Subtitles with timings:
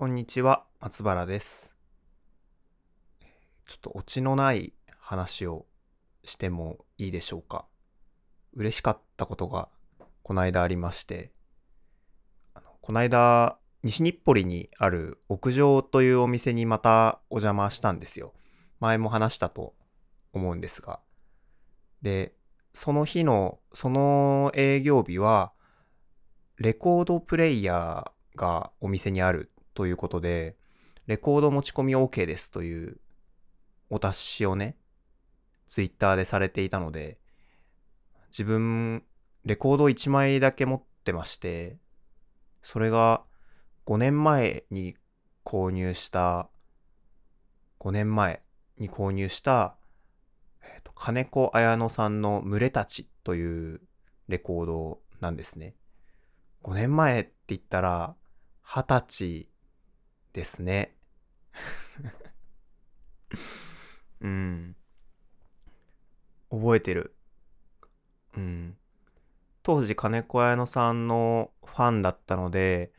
[0.00, 1.74] こんにちは、松原です。
[3.66, 5.66] ちょっとオチのない話を
[6.24, 7.66] してもいいでしょうか。
[8.54, 9.68] 嬉しかったことが
[10.22, 11.32] この間ありまして、
[12.54, 18.32] あのこの間、西日暮里にある屋上というお店にまたお邪魔したんですよ。
[18.78, 19.74] 前も話したと
[20.32, 21.00] 思うんですが。
[22.00, 22.32] で、
[22.72, 25.52] その日の、その営業日は、
[26.56, 30.58] レコードプレイヤーがお店にあるということで、
[31.06, 33.00] レコード持ち込み OK ですという
[33.88, 34.76] お達しをね、
[35.68, 37.18] ツイッターでされていたので、
[38.30, 39.04] 自分、
[39.46, 41.78] レコード1枚だけ持ってまして、
[42.62, 43.22] それが
[43.86, 44.96] 5年前に
[45.46, 46.50] 購入した、
[47.78, 48.42] 5年前
[48.76, 49.78] に購入した、
[50.60, 53.80] えーと金子綾乃さんの群れたちという
[54.28, 55.74] レコードなんですね。
[56.64, 58.14] 5年前って言ったら、
[58.62, 59.49] 二十歳
[60.32, 60.94] ですね。
[64.20, 64.76] うん。
[66.50, 67.14] 覚えてる。
[68.36, 68.76] うん。
[69.62, 72.92] 当時、金子綾乃さんのファンだったので、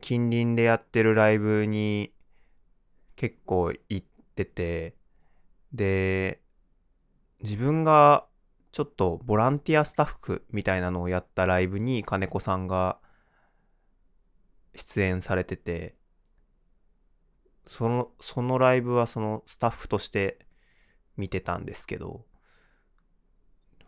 [0.00, 2.12] 近隣でやってるライブに
[3.16, 4.02] 結構行っ
[4.34, 4.94] てて、
[5.72, 6.40] で、
[7.42, 8.26] 自分が
[8.72, 12.98] ちょっとボランティアスタッフみたいなのをやったライブに金子さんが
[14.74, 15.96] 出演されてて、
[17.66, 20.38] その、そのライブはそのスタッフとして
[21.16, 22.24] 見てたんですけど、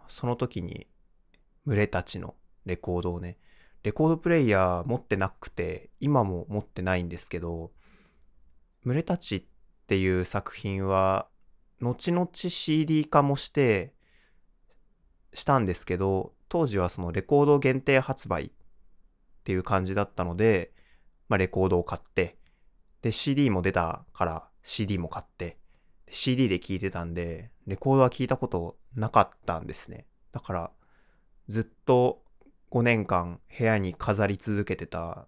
[0.08, 0.86] その時に
[1.66, 2.34] 群れたちの
[2.66, 3.38] レコードをね、
[3.82, 7.72] レコードプレイヤー持ってなくて、今も持ってないんですけど、
[8.84, 9.44] 群れたちっ
[9.86, 11.28] ていう作品は、
[11.80, 13.94] 後々 CD 化もして、
[15.32, 18.50] したんですけど、当時はそのレコード限定発売っ
[19.40, 20.72] っていう感じだったので、
[21.28, 22.36] まあレコードを買って、
[23.02, 25.56] で CD も出たから CD も買って、
[26.10, 30.06] CD で聴いてたんで、レコードは聞いたことなかったんですね。
[30.32, 30.70] だから、
[31.48, 32.22] ずっと
[32.70, 35.26] 5年間部屋に飾り続けてた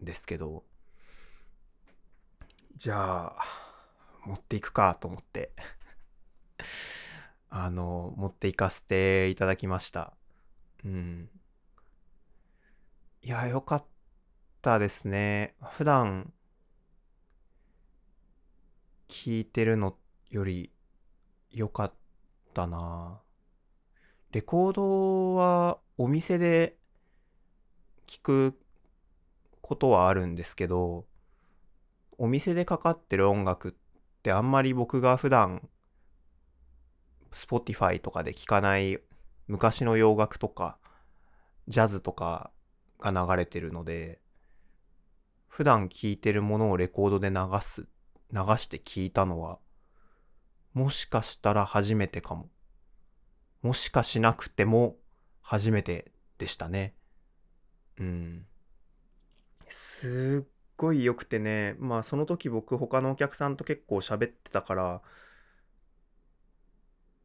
[0.00, 0.64] んですけど、
[2.76, 3.36] じゃあ、
[4.24, 5.52] 持っていくかと思って。
[7.50, 10.14] あの、持っていかせていただきました。
[10.84, 11.30] うん。
[13.22, 13.84] いや、よかっ
[14.62, 15.54] たですね。
[15.62, 16.32] 普段、
[19.08, 19.94] 聞いてるの
[20.30, 20.72] より
[21.50, 21.92] 良かっ
[22.54, 23.20] たな。
[24.32, 26.78] レコードはお店で
[28.06, 28.58] 聞く
[29.60, 31.04] ことはあるんですけど、
[32.16, 33.72] お店でかかってる音楽っ
[34.22, 35.68] てあんまり僕が普段
[37.32, 38.98] Spotify とかで聴かない
[39.46, 40.78] 昔の洋楽とか
[41.68, 42.50] ジャズとか
[43.00, 44.20] が流れてるので
[45.48, 47.88] 普段聴いてるものをレコードで流す
[48.32, 49.58] 流して聴いたのは
[50.72, 52.48] もしかしたら初めてかも。
[53.62, 54.96] もしかしなくても
[55.42, 56.94] 初めてでしたね。
[57.98, 58.46] うん。
[59.68, 61.74] すっごい良くてね。
[61.78, 65.02] まあその時僕他のお客さんと結構喋ってたから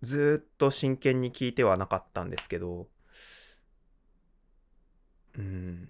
[0.02, 2.88] ずっと真剣に聞いてはなかったんですけど、
[5.38, 5.90] うん、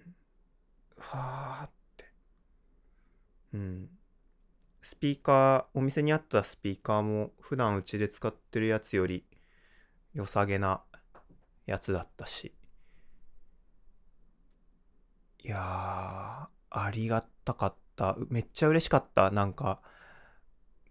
[0.98, 2.04] はーって、
[3.54, 3.88] うん、
[4.82, 9.24] スピーカー、お店にあったスピーカーも普段うちで使ってるやつより
[10.14, 10.82] 良さげな
[11.66, 12.54] やつだったし、
[15.42, 18.16] いやー、ありがたかった。
[18.30, 19.30] めっちゃ嬉しかった。
[19.30, 19.80] なんか、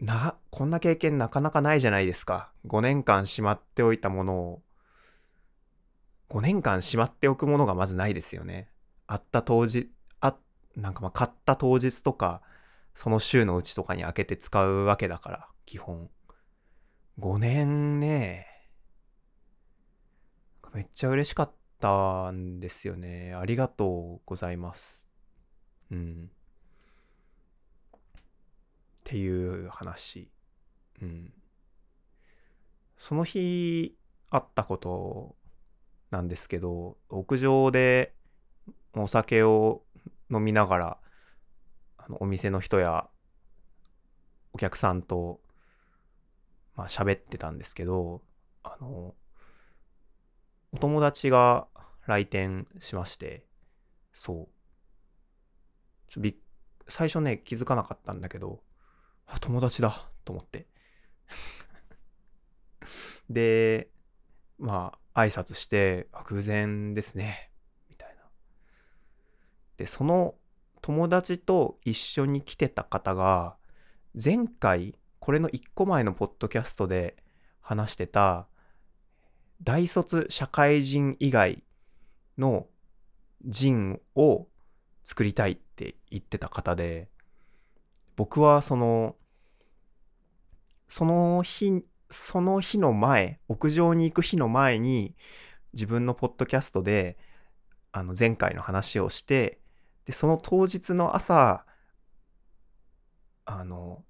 [0.00, 2.52] な、こんな経験なかなかないじゃないですか。
[2.66, 4.62] 5年間しまっておいたものを、
[6.28, 8.68] 5年間しまっておくものがまずないですよね。
[9.06, 10.36] あった当時、あ、
[10.74, 12.42] なんかまあ買った当日とか、
[12.94, 16.10] その週のうちとかに開けて使うわけだから、基本。
[17.18, 18.46] 5年ね。
[20.74, 23.34] めっちゃ嬉しかったんですよね。
[23.34, 25.08] ありがとうございます。
[25.90, 26.30] うん。
[27.96, 27.98] っ
[29.04, 30.28] ていう話。
[31.00, 31.32] うん。
[32.96, 33.96] その日
[34.30, 35.36] あったこと
[36.10, 38.14] なんですけど、屋上で
[38.94, 39.82] お酒を
[40.30, 40.98] 飲みながら、
[41.98, 43.08] あのお店の人や
[44.52, 45.40] お客さんと、
[46.76, 48.22] まあ喋ってたんですけど、
[48.62, 49.14] あの、
[50.72, 51.66] お友達が
[52.06, 53.44] 来店しまして、
[54.12, 54.48] そう。
[56.08, 56.38] ちょび
[56.88, 58.62] 最初ね、気づかなかったんだけど、
[59.26, 60.66] あ友達だと思って。
[63.28, 63.90] で、
[64.58, 67.50] まあ、挨拶して、あ偶然ですね、
[67.88, 68.22] みたいな。
[69.76, 70.34] で、その
[70.82, 73.56] 友達と一緒に来てた方が、
[74.14, 77.16] 前回、これの1個前のポッドキャストで
[77.60, 78.46] 話してた、
[79.62, 81.64] 大卒社会人以外
[82.38, 82.66] の
[83.42, 84.46] 人を
[85.02, 87.08] 作りたいって言ってた方で、
[88.16, 89.16] 僕はその、
[90.88, 95.16] その日、その日の前、屋上に行く日の前に、
[95.72, 97.18] 自分のポッドキャストで、
[97.92, 99.60] あの、前回の話をして、
[100.04, 101.64] で、その当日の朝、
[103.44, 104.04] あの、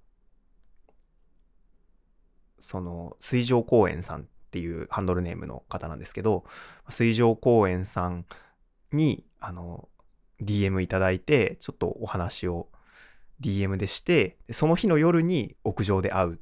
[2.59, 6.45] その、水上公園さんっていうハンドルネームの方なんですけど、
[6.89, 8.27] 水上公園さん
[8.93, 9.89] に、あの、
[10.41, 12.69] DM いただいて、ちょっとお話を
[13.41, 16.39] DM でして、その日の夜に屋上で会うっ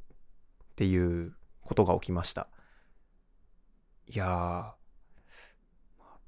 [0.76, 1.34] ていう
[1.64, 2.48] ことが起きました。
[4.06, 4.72] いやー、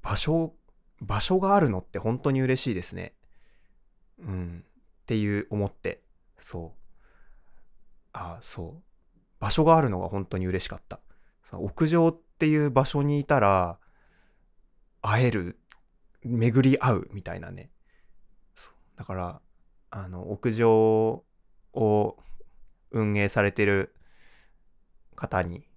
[0.01, 0.55] 場所、
[0.99, 3.13] 場所があるのって本当に嬉しいですね。
[4.19, 4.65] うん。
[4.67, 6.01] っていう思って、
[6.37, 6.79] そう。
[8.13, 8.83] あ、そう。
[9.39, 10.99] 場所があるのが本当に嬉しかった。
[11.43, 13.79] その屋上っていう場所にいたら、
[15.01, 15.59] 会える、
[16.23, 17.69] 巡り合うみたいなね。
[18.95, 19.41] だから、
[19.91, 21.23] あの、屋上
[21.73, 22.17] を
[22.91, 23.95] 運営されてる
[25.17, 25.67] 方に、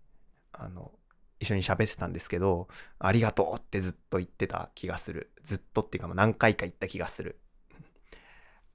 [0.52, 0.92] あの、
[1.40, 5.32] 一緒に喋ってたんですけど、ありがとうってずっと言ってた気がする。
[5.42, 7.40] ずっとっていうか何回か言った気がする。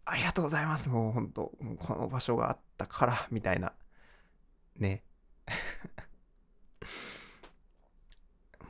[0.03, 0.89] ありがとうございます。
[0.89, 3.73] もう本当この場所があったから、みたいな。
[4.77, 5.03] ね。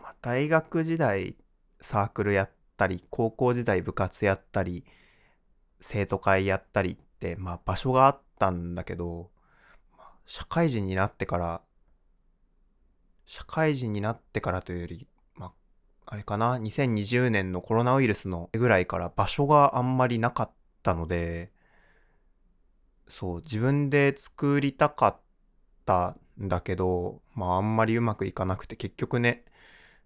[0.01, 1.37] まあ、大学時代
[1.79, 4.85] サークルやったり、高校時代部活やったり、
[5.79, 9.31] 生徒会やったりって、まあ場所があったんだけど、
[10.25, 11.61] 社会人になってから、
[13.25, 15.53] 社会人になってからというより、まあ、
[16.05, 20.51] あれかな、2020年のコロナウイルスのぐらいから場所があんまりなかっ
[20.83, 21.51] たので、
[23.07, 25.19] そう、自分で作りたかっ
[25.85, 29.45] たんだけど、まああんまりうまくいかなくて結局ね、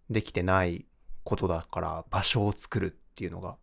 [0.09, 0.85] できてない
[1.23, 3.57] ことだから場所を作るっていうのが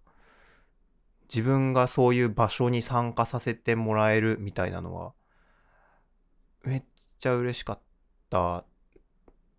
[1.28, 5.12] 自分がそういう場所に参加させてもらえるみたいなのは
[6.62, 6.82] めっ
[7.18, 7.80] ちゃ嬉しかっ
[8.30, 8.64] た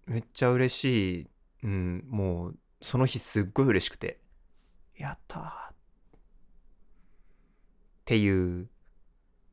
[0.07, 1.29] めっちゃ嬉しい。
[1.63, 4.19] うんもうその日すっごい嬉しくて。
[4.95, 5.75] やったーっ
[8.05, 8.69] ていう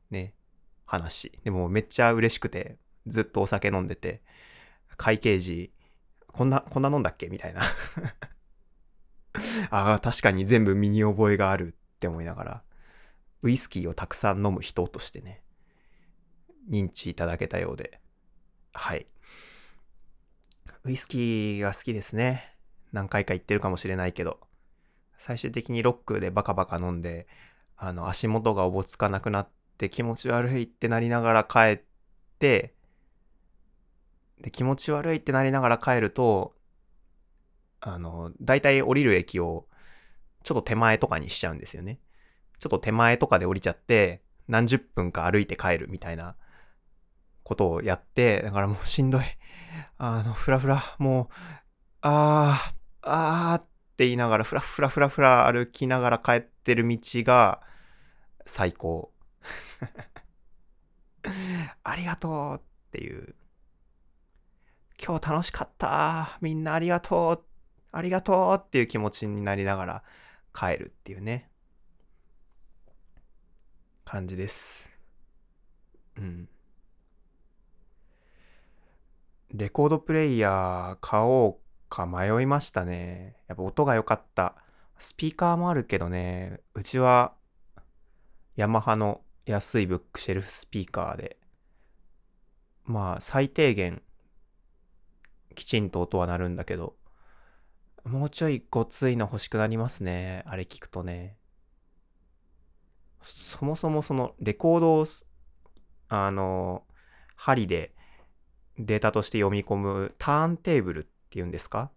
[0.09, 0.33] ね
[0.85, 1.39] 話。
[1.43, 4.23] でもめっちゃ嬉しくてずっとお酒飲んでて
[4.97, 5.71] 会計時
[6.27, 7.27] こんなこんな飲んだっけ？
[7.27, 7.61] みたいな。
[9.69, 12.63] ああ確かに全部身に覚えがあるって思いながら、
[13.41, 15.43] ウイスキーをたくさん飲む人としてね、
[16.69, 17.99] 認知いただけたようで、
[18.73, 19.07] はい。
[20.85, 22.53] ウイスキーが好きですね。
[22.91, 24.39] 何回か言ってるかもしれないけど、
[25.17, 27.27] 最終的にロックでバカバカ飲んで、
[27.75, 29.49] あの、足元がおぼつかなくなっ
[29.79, 31.81] て気持ち悪いってなりながら帰っ
[32.37, 32.75] て、
[34.39, 36.53] で、気持ち悪いってなりながら帰ると、
[37.79, 39.67] あの、大体降りる駅を
[40.43, 41.99] ちょっと手前とかにしちゃうんですよね。
[42.59, 46.35] ちょっと手前とかで降りちゃって、何十分か歩いて帰るみたいな
[47.41, 49.23] ことをやって、だからもうしんどい。
[49.97, 51.27] あの、ふらふら、もう、
[52.01, 53.67] あー、あーっ
[53.97, 57.61] て言いながら、ふらふらふらふら歩きながら帰ってる道が
[58.45, 59.11] 最高。
[61.83, 63.35] ありがとうっていう。
[65.03, 66.37] 今日楽しかった。
[66.41, 67.43] みんなありがとう。
[67.91, 70.03] ありがとうっていう気持ちになりながら
[70.53, 71.49] 帰るっていうね、
[74.03, 74.89] 感じです。
[76.17, 76.49] うん。
[79.57, 83.37] レコードプレイヤー買おうか迷いましたね。
[83.47, 84.55] やっぱ音が良かった。
[84.97, 87.33] スピーカーもあるけどね、うちは
[88.57, 91.37] ヤマハの安いブックシェルフスピーカーで、
[92.83, 94.01] まあ最低限
[95.55, 96.97] きちんと音は鳴るんだけど、
[98.03, 100.43] もうちょいごついの欲しくなりますね。
[100.47, 101.37] あれ聞くとね。
[103.23, 105.05] そもそもそのレコードを、
[106.09, 106.83] あの、
[107.35, 107.94] 針で
[108.77, 111.91] データとして読み込むターンテーブルっていうんですか？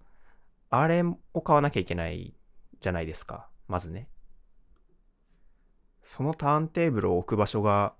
[0.71, 1.03] あれ
[1.35, 2.35] を買わなきゃいけない
[2.81, 3.49] じゃないですか。
[3.67, 4.09] まずね。
[6.03, 7.95] そのターンテーブルを置く場所が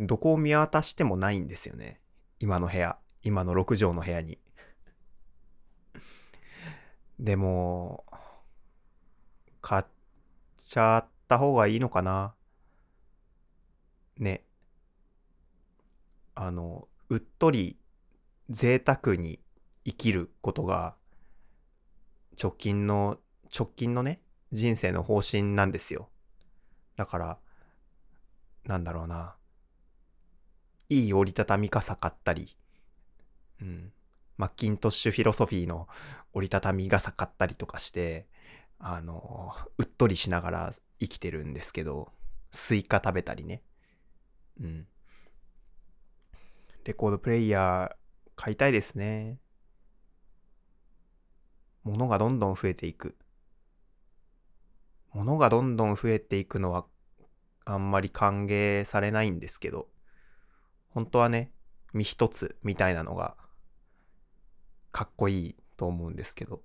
[0.00, 2.00] どこを見渡してもないんですよね。
[2.40, 2.98] 今の部屋。
[3.22, 4.38] 今の6畳の部屋に。
[7.18, 8.04] でも、
[9.60, 9.84] 買っ
[10.56, 12.34] ちゃった方がいいのかな？
[14.18, 14.44] ね。
[16.34, 17.76] あの、うっとり
[18.50, 19.40] 贅沢に
[19.84, 20.96] 生きることが
[22.40, 23.18] 直近の、
[23.56, 26.08] 直近のね、人生の方針なんですよ。
[26.96, 27.38] だから、
[28.64, 29.34] なんだろうな。
[30.88, 32.56] いい折りたたみ傘買ったり、
[33.60, 33.92] うん。
[34.36, 35.88] Mackintosh Philosophy の
[36.32, 38.26] 折りたたみ傘買ったりとかして、
[38.78, 42.12] あの、うっとりしながら生きてるんですけど、
[42.52, 43.62] スイカ食べたりね。
[44.60, 44.86] うん。
[46.84, 47.97] レコードプレイヤー
[48.38, 49.40] 買いたいですね。
[51.82, 53.16] 物がどんどん増えていく。
[55.12, 56.86] 物がどんどん増えていくのは
[57.64, 59.88] あんまり歓迎されないんですけど、
[60.90, 61.50] 本当はね、
[61.92, 63.36] 身一つみたいなのが
[64.92, 66.62] かっこいいと思うんですけど、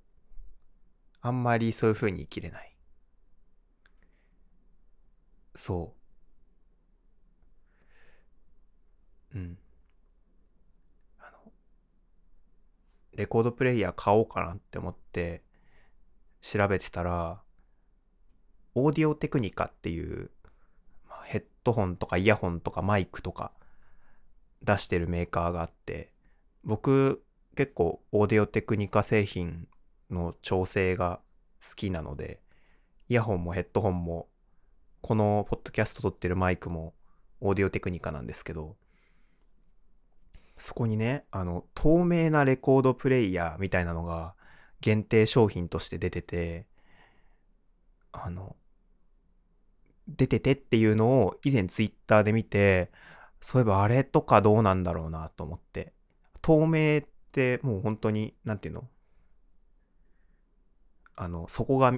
[1.21, 2.77] あんまりそういう風に生きれない。
[5.55, 5.95] そ
[9.33, 9.37] う。
[9.39, 9.57] うん。
[11.19, 11.51] あの、
[13.15, 15.43] レコードプレイヤー買おうかなって思って
[16.41, 17.41] 調べてたら、
[18.75, 20.31] オーディオテクニカっていう、
[21.07, 23.51] まヘッドホンとかイヤホンとかマイクとか
[24.63, 26.11] 出してるメーカーがあって、
[26.63, 27.23] 僕
[27.55, 29.67] 結構オーディオテクニカ製品
[30.09, 31.19] の調整が
[31.61, 32.41] 好きなので、
[33.09, 34.27] イヤホンもヘッドホンも、
[35.01, 36.93] このポッドキャスト撮ってるマイクも
[37.41, 38.75] オーディオテクニカなんですけど、
[40.57, 44.35] そこにね、あの、透明なレコードプレイヤーみたいなのが
[44.81, 46.67] 限定商品として出てて、
[48.11, 48.55] あの、
[50.07, 52.91] 出ててっていうのを以前ツイッターで見て、
[53.41, 55.93] そういえばあれとかどうなんだろうなと思って。
[56.41, 58.87] 透明ってもう本当に、なんていうの？
[61.15, 61.93] あの、そこが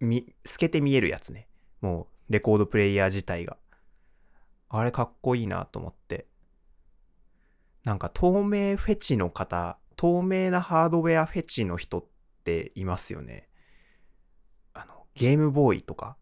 [0.00, 1.48] み、透けて見えるやつね。
[1.80, 3.56] もう、レコードプレイヤー自体が。
[4.68, 6.26] あれかっこいいなと思って。
[7.84, 12.04] なんか透明フェチの方、透明なハードウェアフェチの人っ
[12.44, 13.48] ていますよね。
[14.72, 16.16] あの、ゲームボーイとか。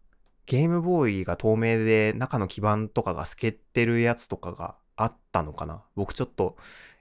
[0.47, 6.57] ゲームボーイが透明で中の基板とかが透けてるやつとかがあったのかな僕ちょっと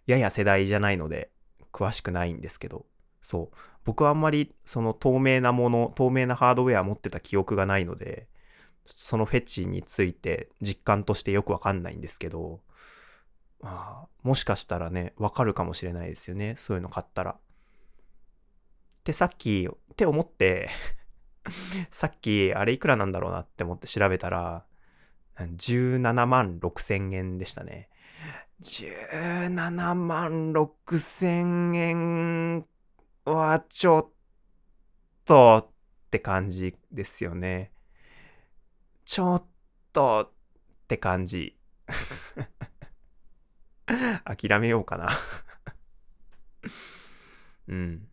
[0.06, 1.30] やや世代じゃないので
[1.72, 2.86] 詳しくないんですけど。
[3.20, 3.56] そう。
[3.84, 8.28] 僕はあんまりその透明なもの、透明なハードウェア持ってた記憶がないので、
[8.86, 12.60] そのフェチについて実感としてよくわかんないんですけど、
[13.60, 16.54] まあ、もしかしたらね、わかるかもしれないですよね。
[16.56, 17.32] そういうの買ったら。
[17.32, 17.36] っ
[19.04, 20.68] てさっき、って思って、
[21.90, 24.66] さっき、あれいくらなんだろうなって思って調べたら、
[25.36, 27.88] 17万6千円でしたね。
[28.62, 32.66] 17万6千円
[33.24, 34.08] はちょっ
[35.24, 37.72] とって感じですよね。
[39.04, 39.44] ちょっ
[39.92, 41.56] とって感じ。
[44.36, 45.08] 諦めようかな
[47.66, 48.08] うん。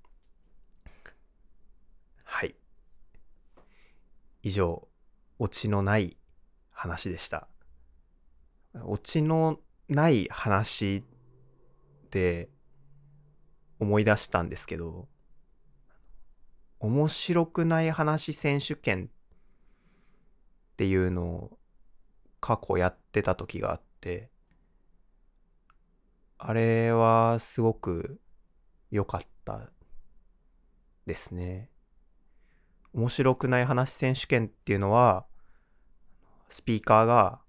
[2.23, 2.55] はい。
[4.41, 4.87] 以上、
[5.37, 6.17] オチのない
[6.71, 7.47] 話でした。
[8.83, 9.59] オチの
[9.89, 11.03] ない話
[12.09, 12.49] で
[13.79, 15.07] 思い出したんですけど、
[16.79, 19.09] 面白くない話選手権
[20.73, 21.59] っていうのを
[22.39, 24.31] 過去やってた時があって、
[26.39, 28.19] あれはすごく
[28.91, 29.69] 良かった
[31.05, 31.69] ですね。
[32.93, 35.25] 面白くない話選手権っていうのは、
[36.49, 37.41] スピーカーが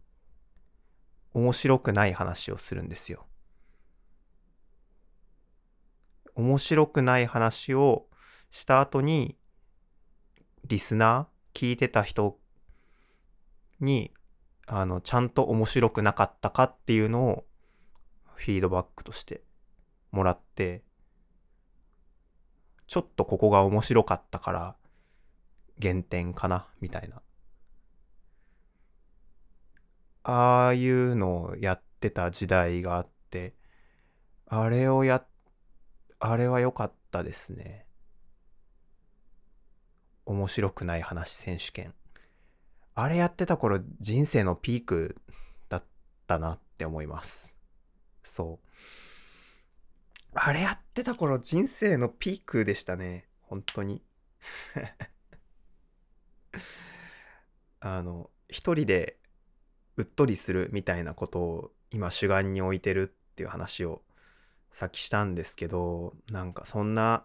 [1.34, 3.26] 面白くない話をするんですよ。
[6.34, 8.06] 面白くない話を
[8.50, 9.36] した後に、
[10.64, 12.38] リスナー、聞いてた人
[13.80, 14.12] に、
[14.66, 17.44] あの、ちゃんと面白くなかったかっていうのを
[18.38, 19.42] フィードバックとして
[20.12, 20.84] もらって、
[22.86, 24.76] ちょっとここが面白かったから
[25.78, 27.20] 減点かな、みたいな。
[30.22, 33.56] ああいうのをやってた時代があって、
[34.46, 35.24] あれをや、
[36.20, 37.86] あれは良かったですね。
[40.26, 41.92] 面白くない話選手権。
[42.94, 45.16] あれやってた頃人生のピーク
[45.68, 45.84] だっ
[46.28, 47.57] たなって思います。
[48.28, 48.68] そう。
[50.34, 53.26] あれやってた頃人生のピークでしたね。
[53.42, 54.02] 本当に。
[57.80, 59.18] あの、一人で
[59.96, 64.02] うっとりするみたいなことを今主眼に置いてるっていう話を
[64.70, 67.24] さっきしたんですけど、なんかそんな、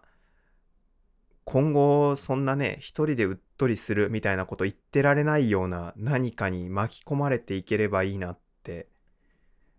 [1.44, 8.88] 今後そんなね、一人でうっとりするみたいなこと言ってられないような何かに巻き込まれていければいいなって、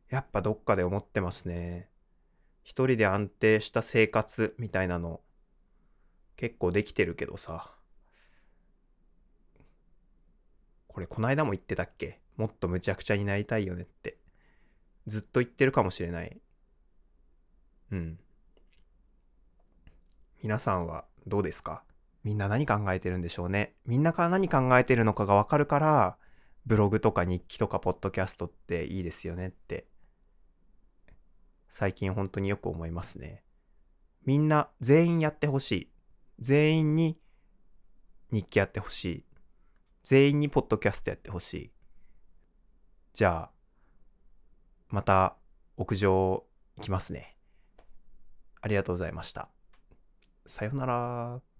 [0.09, 1.89] やっぱどっかで思ってますね。
[2.63, 5.21] 一人で安定した生活みたいなの
[6.35, 7.71] 結構できてるけどさ、
[10.87, 12.19] これこないだも言ってたっけ？
[12.37, 14.17] もっとむちゃくちゃになりたいよねって。
[15.07, 16.37] ずっと言ってるかもしれない。
[17.91, 18.19] うん。
[20.41, 21.83] 皆さんはどうですか？
[22.23, 23.73] みんな何考えてるんでしょうね？
[23.85, 26.17] みんなが何考えてるのかがわかるから、
[26.65, 29.85] ブログとか日記とかポッドキャストっていいですよねって、
[31.77, 33.43] 最近本当によく思いますね。
[34.23, 35.91] みんな全員やってほしい。
[36.39, 37.19] 全員に
[38.31, 39.25] 日記やってほしい。
[40.05, 41.71] 全員にポッドキャストやってほしい。
[43.13, 43.51] じゃあ、
[44.87, 45.35] また
[45.75, 46.45] 屋上
[46.77, 47.35] 行きますね。
[48.61, 49.49] ありがとうございました。
[50.45, 51.54] さようなら。